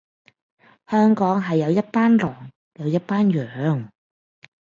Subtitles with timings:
[0.87, 3.91] 香港係有一班狼，有一班羊